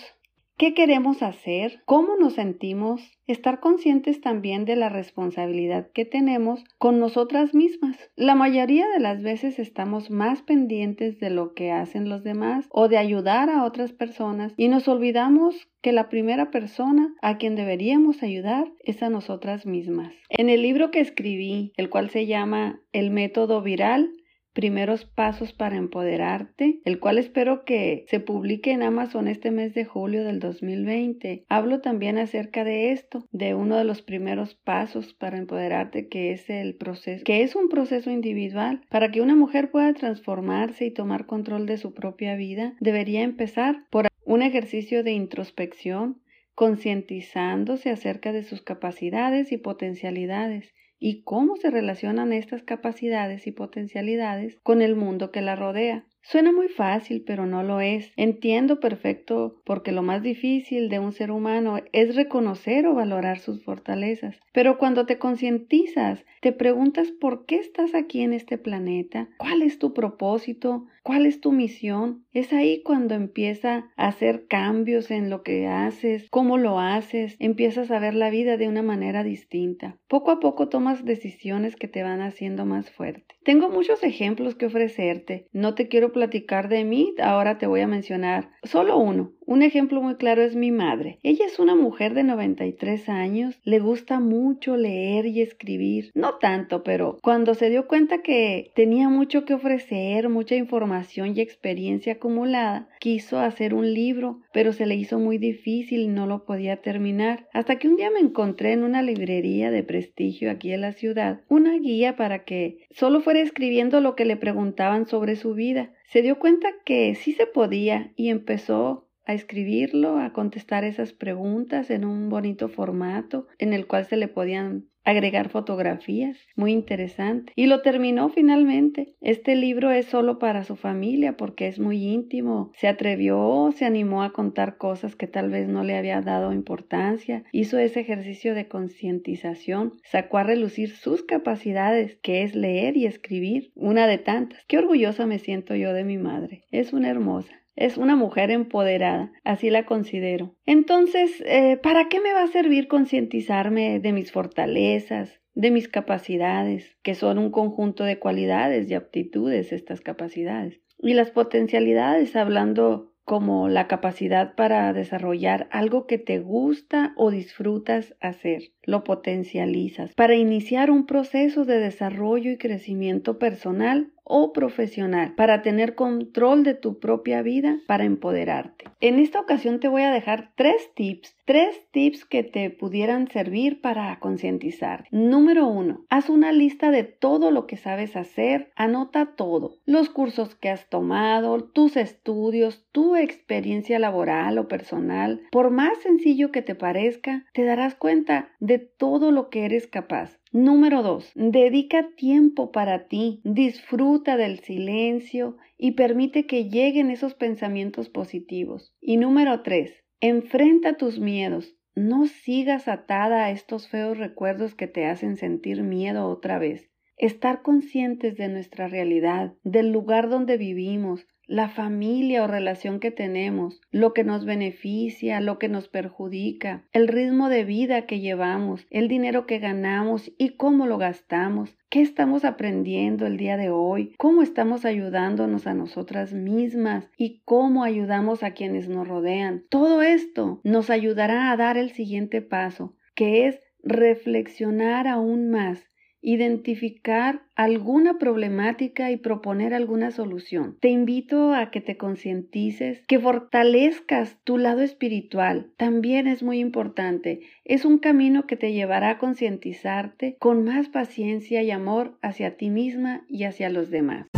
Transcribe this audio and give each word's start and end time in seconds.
qué 0.63 0.75
queremos 0.75 1.25
hacer, 1.25 1.83
cómo 1.87 2.15
nos 2.15 2.35
sentimos, 2.35 3.19
estar 3.27 3.59
conscientes 3.59 4.21
también 4.21 4.65
de 4.65 4.77
la 4.77 4.89
responsabilidad 4.89 5.91
que 5.93 6.05
tenemos 6.05 6.63
con 6.79 7.01
nosotras 7.01 7.53
mismas. 7.53 7.97
La 8.15 8.37
mayoría 8.37 8.89
de 8.89 9.01
las 9.01 9.25
veces 9.25 9.59
estamos 9.59 10.09
más 10.13 10.43
pendientes 10.43 11.19
de 11.19 11.31
lo 11.31 11.55
que 11.55 11.73
hacen 11.73 12.09
los 12.09 12.23
demás 12.23 12.69
o 12.71 12.87
de 12.87 12.97
ayudar 12.97 13.51
a 13.51 13.65
otras 13.65 13.93
personas 13.93 14.55
y 14.57 14.69
nos 14.69 14.87
olvidamos 14.87 15.67
que 15.81 15.91
la 15.91 16.09
primera 16.09 16.53
persona 16.53 17.13
a 17.23 17.39
quien 17.39 17.57
deberíamos 17.57 18.23
ayudar 18.23 18.71
es 18.85 19.03
a 19.03 19.11
nosotras 19.11 19.67
mismas. 19.67 20.15
En 20.29 20.49
el 20.49 20.63
libro 20.63 20.93
que 20.93 21.01
escribí, 21.01 21.73
el 21.77 21.91
cual 21.91 22.09
se 22.09 22.27
llama 22.27 22.81
El 22.93 23.11
método 23.11 23.63
viral, 23.63 24.13
primeros 24.53 25.05
pasos 25.05 25.53
para 25.53 25.77
empoderarte, 25.77 26.81
el 26.85 27.01
cual 27.01 27.19
espero 27.19 27.65
que 27.65 28.05
se 28.09 28.21
publique 28.21 28.73
en 28.73 28.83
Amazon 28.83 29.29
este 29.29 29.51
mes 29.51 29.75
de 29.75 29.85
julio 29.85 30.25
del 30.25 30.39
2020. 30.41 31.45
Hablo 31.49 31.81
también 31.81 32.19
acerca 32.19 32.65
de 32.65 32.93
esto, 32.93 33.27
de 33.33 33.55
uno 33.55 33.77
de 33.77 33.85
los 33.85 34.03
primeros 34.03 34.55
pasos 34.55 35.15
para 35.15 35.39
empoderarte, 35.39 36.09
que 36.09 36.33
es 36.33 36.51
el 36.51 36.75
proceso, 36.75 37.25
que 37.25 37.43
es 37.43 37.57
un 37.57 37.69
proceso 37.69 38.11
individual. 38.11 38.83
Para 38.89 39.11
que 39.11 39.21
una 39.21 39.35
mujer 39.35 39.71
pueda 39.71 39.93
transformarse 39.95 40.85
y 40.87 40.91
tomar 40.91 41.27
control 41.27 41.67
de 41.67 41.79
su 41.79 41.95
propia 41.95 42.37
vida, 42.37 42.75
debería 42.81 43.23
empezar 43.23 43.87
por 43.91 44.09
un 44.25 44.43
ejercicio 44.43 45.03
de 45.03 45.13
introspección, 45.13 46.21
concientizándose 46.55 47.91
acerca 47.91 48.33
de 48.33 48.45
sus 48.45 48.63
capacidades 48.63 49.53
y 49.53 49.57
potencialidades 49.57 50.73
y 51.03 51.23
cómo 51.23 51.57
se 51.57 51.71
relacionan 51.71 52.33
estas 52.33 52.63
capacidades 52.63 53.49
y 53.49 53.51
potencialidades 53.51 54.57
con 54.63 54.83
el 54.83 54.95
mundo 54.95 55.33
que 55.33 55.43
la 55.43 55.57
rodea. 55.57 56.05
Suena 56.23 56.53
muy 56.53 56.69
fácil, 56.69 57.25
pero 57.27 57.47
no 57.47 57.65
lo 57.65 57.81
es. 57.81 58.13
Entiendo 58.17 58.79
perfecto 58.79 59.61
porque 59.65 59.91
lo 59.91 60.03
más 60.03 60.23
difícil 60.23 60.89
de 60.89 61.01
un 61.01 61.11
ser 61.11 61.33
humano 61.33 61.81
es 61.93 62.15
reconocer 62.15 62.87
o 62.87 62.95
valorar 62.95 63.41
sus 63.41 63.65
fortalezas. 63.65 64.39
Pero 64.53 64.79
cuando 64.79 65.05
te 65.05 65.19
concientizas, 65.19 66.25
te 66.41 66.53
preguntas 66.53 67.11
por 67.11 67.47
qué 67.47 67.57
estás 67.57 67.97
aquí 67.97 68.21
en 68.21 68.33
este 68.33 68.57
planeta, 68.57 69.29
cuál 69.39 69.63
es 69.63 69.81
tu 69.81 69.95
propósito, 69.95 70.87
cuál 71.03 71.27
es 71.27 71.41
tu 71.41 71.53
misión. 71.53 72.25
Es 72.33 72.53
ahí 72.53 72.83
cuando 72.83 73.15
empieza 73.15 73.91
a 73.97 74.09
hacer 74.09 74.47
cambios 74.47 75.11
en 75.11 75.31
lo 75.31 75.43
que 75.43 75.67
haces, 75.67 76.29
cómo 76.31 76.59
lo 76.59 76.79
haces, 76.79 77.37
empiezas 77.39 77.91
a 77.91 77.99
ver 77.99 78.15
la 78.15 78.31
vida 78.31 78.57
de 78.57 78.69
una 78.69 78.83
manera 78.83 79.23
distinta. 79.23 79.99
Poco 80.09 80.31
a 80.31 80.41
poco 80.41 80.69
tomas 80.69 81.05
decisiones 81.05 81.77
que 81.77 81.89
te 81.89 82.03
van 82.03 82.21
haciendo 82.21 82.65
más 82.65 82.91
fuerte. 82.91 83.35
Tengo 83.45 83.69
muchos 83.69 84.03
ejemplos 84.03 84.55
que 84.55 84.67
ofrecerte. 84.67 85.47
No 85.53 85.75
te 85.75 85.89
quiero 85.89 86.13
platicar 86.13 86.69
de 86.69 86.85
mí, 86.85 87.15
ahora 87.23 87.59
te 87.59 87.67
voy 87.67 87.81
a 87.81 87.87
mencionar 87.87 88.51
solo 88.63 88.97
uno. 88.99 89.33
Un 89.53 89.61
ejemplo 89.61 90.01
muy 90.01 90.15
claro 90.15 90.41
es 90.41 90.57
mi 90.57 90.71
madre. 90.71 91.19
Ella 91.23 91.45
es 91.45 91.59
una 91.59 91.75
mujer 91.75 92.15
de 92.15 92.23
93 92.23 93.11
años, 93.11 93.61
le 93.65 93.81
gusta 93.81 94.19
mucho 94.19 94.79
leer 94.79 95.27
y 95.27 95.43
escribir. 95.43 96.11
No 96.15 96.39
tanto, 96.39 96.83
pero 96.83 97.19
cuando 97.23 97.53
se 97.53 97.69
dio 97.69 97.87
cuenta 97.87 98.23
que 98.23 98.71
tenía 98.75 99.11
mucho 99.11 99.45
que 99.45 99.53
ofrecer, 99.53 100.31
mucha 100.31 100.55
información 100.55 101.37
y 101.37 101.43
experiencia 101.43 102.15
acumulada, 102.15 102.89
quiso 102.99 103.41
hacer 103.41 103.75
un 103.75 103.93
libro, 103.93 104.41
pero 104.55 104.73
se 104.73 104.87
le 104.87 104.95
hizo 104.95 105.19
muy 105.19 105.37
difícil 105.37 106.01
y 106.01 106.09
no 106.09 106.27
lo 106.27 106.47
podía 106.47 106.81
terminar. 106.81 107.47
Hasta 107.53 107.79
que 107.79 107.89
un 107.89 107.97
día 107.97 108.11
me 108.11 108.21
encontré 108.21 108.73
en 108.73 108.85
una 108.85 109.03
librería 109.03 109.71
de 109.71 109.83
prestigio 109.83 110.51
aquí 110.51 110.73
en 110.73 110.81
la 110.81 110.95
ciudad 110.95 111.43
una 111.51 111.79
guía 111.79 112.17
para 112.17 112.45
que 112.45 112.79
solo 112.91 113.21
fuera 113.21 113.41
escribiendo 113.41 114.01
lo 114.01 114.17
que 114.17 114.25
le 114.25 114.39
preguntaban 114.39 115.07
sobre 115.07 115.37
su 115.37 115.53
vida. 115.53 115.93
Se 116.07 116.23
dio 116.23 116.39
cuenta 116.39 116.69
que 116.87 117.15
sí 117.17 117.33
se 117.33 117.47
podía 117.47 118.13
y 118.17 118.31
empezó 118.31 119.11
escribirlo, 119.33 120.19
a 120.19 120.33
contestar 120.33 120.85
esas 120.85 121.13
preguntas 121.13 121.91
en 121.91 122.05
un 122.05 122.29
bonito 122.29 122.69
formato 122.69 123.47
en 123.59 123.73
el 123.73 123.87
cual 123.87 124.07
se 124.07 124.17
le 124.17 124.29
podían 124.29 124.87
agregar 125.05 125.49
fotografías, 125.49 126.39
muy 126.57 126.73
interesante. 126.73 127.53
Y 127.57 127.67
lo 127.67 127.83
terminó 127.83 128.29
finalmente. 128.29 129.15
Este 129.21 129.57
libro 129.57 129.91
es 129.91 130.07
solo 130.07 130.39
para 130.39 130.65
su 130.65 130.77
familia 130.77 131.37
porque 131.37 131.67
es 131.67 131.79
muy 131.79 132.05
íntimo. 132.05 132.73
Se 132.77 132.89
atrevió, 132.89 133.71
se 133.75 133.85
animó 133.85 134.23
a 134.23 134.33
contar 134.33 134.77
cosas 134.77 135.17
que 135.17 135.27
tal 135.27 135.51
vez 135.51 135.69
no 135.69 135.85
le 135.85 135.97
había 135.97 136.21
dado 136.21 136.53
importancia. 136.53 137.45
Hizo 137.53 137.79
ese 137.79 138.01
ejercicio 138.01 138.55
de 138.55 138.69
concientización, 138.69 139.95
sacó 140.05 140.39
a 140.39 140.45
relucir 140.45 140.91
sus 140.91 141.23
capacidades, 141.23 142.17
que 142.23 142.43
es 142.43 142.55
leer 142.55 142.97
y 142.97 143.07
escribir, 143.07 143.73
una 143.75 144.07
de 144.07 144.19
tantas. 144.19 144.65
Qué 144.69 144.79
orgullosa 144.79 145.27
me 145.27 145.39
siento 145.39 145.75
yo 145.75 145.93
de 145.93 146.05
mi 146.05 146.19
madre. 146.19 146.65
Es 146.71 146.93
una 146.93 147.11
hermosa. 147.11 147.62
Es 147.75 147.97
una 147.97 148.17
mujer 148.17 148.51
empoderada, 148.51 149.33
así 149.45 149.71
la 149.71 149.87
considero. 149.87 150.55
Entonces, 150.67 151.43
eh, 151.47 151.79
¿para 151.83 152.09
qué 152.09 152.21
me 152.21 152.33
va 152.33 152.43
a 152.43 152.49
servir 152.49 152.89
concientizarme 152.89 153.99
de 154.01 154.13
mis 154.13 154.31
fortalezas, 154.31 155.41
de 155.55 155.71
mis 155.71 155.89
capacidades, 155.89 156.97
que 157.03 157.15
son 157.15 157.39
un 157.39 157.51
conjunto 157.51 158.05
de 158.05 158.19
cualidades 158.19 158.91
y 158.91 158.95
aptitudes 158.95 159.73
estas 159.73 160.01
capacidades? 160.01 160.81
Y 160.99 161.15
las 161.15 161.31
potencialidades, 161.31 162.37
hablando 162.37 163.13
como 163.25 163.69
la 163.69 163.87
capacidad 163.87 164.55
para 164.55 164.93
desarrollar 164.93 165.69
algo 165.71 166.07
que 166.07 166.19
te 166.19 166.41
gusta 166.41 167.13
o 167.17 167.31
disfrutas 167.31 168.15
hacer. 168.21 168.73
Lo 168.83 169.05
potencializas 169.05 170.13
para 170.15 170.35
iniciar 170.35 170.91
un 170.91 171.07
proceso 171.07 171.65
de 171.65 171.79
desarrollo 171.79 172.51
y 172.51 172.59
crecimiento 172.59 173.39
personal 173.39 174.13
o 174.35 174.55
profesional 174.55 175.35
para 175.35 175.61
tener 175.61 175.95
control 175.95 176.65
de 176.65 176.73
tu 176.73 176.99
propia 176.99 177.43
vida, 177.43 177.81
para 177.87 178.05
empoderarte. 178.05 178.87
En 178.99 179.19
esta 179.19 179.39
ocasión 179.39 179.79
te 179.79 179.89
voy 179.89 180.03
a 180.03 180.11
dejar 180.11 180.53
tres 180.57 180.91
tips, 180.95 181.37
tres 181.45 181.83
tips 181.91 182.25
que 182.25 182.43
te 182.43 182.71
pudieran 182.71 183.29
servir 183.29 183.83
para 183.83 184.19
concientizar. 184.21 185.05
Número 185.11 185.67
uno, 185.67 186.07
haz 186.09 186.31
una 186.31 186.51
lista 186.51 186.91
de 186.91 187.05
todo 187.05 187.51
lo 187.51 187.67
que 187.67 187.77
sabes 187.77 188.17
hacer, 188.17 188.71
anota 188.75 189.35
todo, 189.37 189.77
los 189.85 190.09
cursos 190.09 190.55
que 190.55 190.71
has 190.71 190.89
tomado, 190.89 191.63
tus 191.65 191.99
estudios, 191.99 192.87
tu 192.91 193.17
experiencia 193.17 193.99
laboral 193.99 194.57
o 194.57 194.67
personal. 194.67 195.43
Por 195.51 195.71
más 195.71 195.99
sencillo 195.99 196.51
que 196.51 196.63
te 196.63 196.75
parezca, 196.75 197.45
te 197.53 197.65
darás 197.65 197.95
cuenta 197.95 198.49
de 198.61 198.79
todo 198.79 199.31
lo 199.31 199.51
que 199.51 199.67
eres 199.67 199.87
capaz. 199.87 200.42
Número 200.55 201.03
2. 201.03 201.33
Dedica 201.35 202.11
tiempo 202.15 202.73
para 202.73 203.07
ti, 203.09 203.41
disfruta 203.43 204.37
del 204.37 204.59
silencio 204.59 205.57
y 205.79 205.93
permite 205.93 206.45
que 206.45 206.69
lleguen 206.69 207.11
esos 207.11 207.33
pensamientos 207.35 208.11
positivos. 208.11 208.93
Y 209.01 209.17
número 209.17 209.63
3. 209.63 210.05
Enfrenta 210.21 210.99
tus 210.99 211.19
miedos. 211.19 211.75
No 211.95 212.27
sigas 212.27 212.87
atada 212.87 213.47
a 213.47 213.51
estos 213.51 213.89
feos 213.89 214.19
recuerdos 214.19 214.75
que 214.75 214.87
te 214.87 215.07
hacen 215.07 215.39
sentir 215.39 215.83
miedo 215.83 216.29
otra 216.29 216.59
vez. 216.59 216.91
Estar 217.17 217.63
conscientes 217.63 218.37
de 218.37 218.49
nuestra 218.49 218.89
realidad, 218.89 219.55
del 219.65 219.91
lugar 219.91 220.29
donde 220.29 220.59
vivimos, 220.59 221.27
la 221.53 221.69
familia 221.69 222.43
o 222.45 222.47
relación 222.47 222.99
que 222.99 223.11
tenemos, 223.11 223.79
lo 223.91 224.15
que 224.15 224.25
nos 224.25 224.47
beneficia, 224.47 225.39
lo 225.43 225.59
que 225.59 225.69
nos 225.69 225.87
perjudica, 225.87 226.85
el 226.93 227.09
ritmo 227.09 227.51
de 227.51 227.65
vida 227.65 228.07
que 228.07 228.21
llevamos, 228.21 228.87
el 228.89 229.07
dinero 229.07 229.45
que 229.45 229.59
ganamos 229.59 230.33
y 230.39 230.57
cómo 230.57 230.87
lo 230.87 230.97
gastamos, 230.97 231.77
qué 231.91 232.01
estamos 232.01 232.47
aprendiendo 232.47 233.27
el 233.27 233.37
día 233.37 233.59
de 233.59 233.69
hoy, 233.69 234.15
cómo 234.17 234.41
estamos 234.41 234.87
ayudándonos 234.87 235.67
a 235.67 235.75
nosotras 235.75 236.33
mismas 236.33 237.11
y 237.19 237.43
cómo 237.45 237.85
ayudamos 237.85 238.43
a 238.43 238.53
quienes 238.53 238.89
nos 238.89 239.07
rodean. 239.07 239.65
Todo 239.69 240.01
esto 240.01 240.63
nos 240.65 240.89
ayudará 240.89 241.53
a 241.53 241.57
dar 241.59 241.77
el 241.77 241.91
siguiente 241.91 242.41
paso, 242.41 242.97
que 243.15 243.47
es 243.47 243.61
reflexionar 243.83 245.07
aún 245.07 245.51
más 245.51 245.92
identificar 246.23 247.43
alguna 247.57 248.19
problemática 248.19 249.11
y 249.11 249.17
proponer 249.17 249.75
alguna 249.75 250.13
solución. 250.13 250.79
Te 250.81 250.89
invito 250.89 251.53
a 251.53 251.71
que 251.71 251.81
te 251.81 251.97
concientices, 251.97 253.05
que 253.07 253.19
fortalezcas 253.19 254.39
tu 254.45 254.57
lado 254.57 254.81
espiritual. 254.81 255.71
También 255.77 256.29
es 256.29 256.43
muy 256.43 256.61
importante. 256.61 257.41
Es 257.65 257.85
un 257.85 257.99
camino 257.99 258.47
que 258.47 258.57
te 258.57 258.73
llevará 258.73 259.11
a 259.11 259.19
concientizarte 259.19 260.37
con 260.39 260.65
más 260.65 260.89
paciencia 260.89 261.63
y 261.63 261.71
amor 261.71 262.17
hacia 262.23 262.57
ti 262.57 262.71
misma 262.71 263.25
y 263.29 263.45
hacia 263.45 263.69
los 263.69 263.91
demás. 263.91 264.29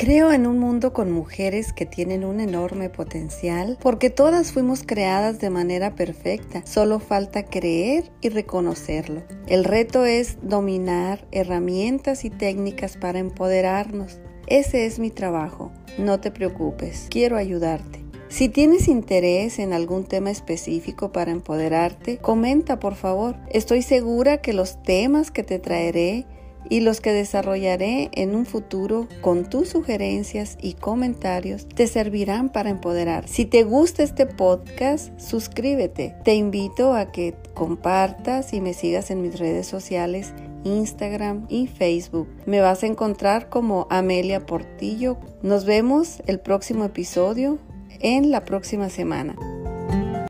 Creo 0.00 0.32
en 0.32 0.46
un 0.46 0.58
mundo 0.58 0.94
con 0.94 1.12
mujeres 1.12 1.74
que 1.74 1.84
tienen 1.84 2.24
un 2.24 2.40
enorme 2.40 2.88
potencial 2.88 3.76
porque 3.82 4.08
todas 4.08 4.50
fuimos 4.50 4.82
creadas 4.82 5.40
de 5.40 5.50
manera 5.50 5.94
perfecta, 5.94 6.62
solo 6.64 7.00
falta 7.00 7.44
creer 7.44 8.10
y 8.22 8.30
reconocerlo. 8.30 9.22
El 9.46 9.62
reto 9.62 10.06
es 10.06 10.38
dominar 10.40 11.26
herramientas 11.32 12.24
y 12.24 12.30
técnicas 12.30 12.96
para 12.96 13.18
empoderarnos. 13.18 14.20
Ese 14.46 14.86
es 14.86 14.98
mi 14.98 15.10
trabajo. 15.10 15.70
No 15.98 16.18
te 16.18 16.30
preocupes, 16.30 17.08
quiero 17.10 17.36
ayudarte. 17.36 18.02
Si 18.30 18.48
tienes 18.48 18.88
interés 18.88 19.58
en 19.58 19.74
algún 19.74 20.04
tema 20.04 20.30
específico 20.30 21.12
para 21.12 21.30
empoderarte, 21.30 22.16
comenta 22.16 22.80
por 22.80 22.94
favor. 22.94 23.36
Estoy 23.50 23.82
segura 23.82 24.38
que 24.38 24.54
los 24.54 24.82
temas 24.82 25.30
que 25.30 25.42
te 25.42 25.58
traeré 25.58 26.26
y 26.68 26.80
los 26.80 27.00
que 27.00 27.12
desarrollaré 27.12 28.10
en 28.12 28.34
un 28.34 28.46
futuro 28.46 29.08
con 29.20 29.48
tus 29.48 29.68
sugerencias 29.70 30.56
y 30.60 30.74
comentarios 30.74 31.66
te 31.66 31.86
servirán 31.86 32.50
para 32.50 32.70
empoderar. 32.70 33.26
Si 33.28 33.44
te 33.44 33.62
gusta 33.62 34.02
este 34.02 34.26
podcast, 34.26 35.18
suscríbete. 35.18 36.14
Te 36.24 36.34
invito 36.34 36.94
a 36.94 37.12
que 37.12 37.34
compartas 37.54 38.52
y 38.52 38.60
me 38.60 38.74
sigas 38.74 39.10
en 39.10 39.22
mis 39.22 39.38
redes 39.38 39.66
sociales 39.66 40.32
Instagram 40.64 41.46
y 41.48 41.66
Facebook. 41.66 42.28
Me 42.46 42.60
vas 42.60 42.82
a 42.82 42.86
encontrar 42.86 43.48
como 43.48 43.86
Amelia 43.90 44.44
Portillo. 44.46 45.16
Nos 45.42 45.64
vemos 45.64 46.22
el 46.26 46.40
próximo 46.40 46.84
episodio 46.84 47.58
en 48.00 48.30
la 48.30 48.44
próxima 48.44 48.88
semana. 48.88 49.36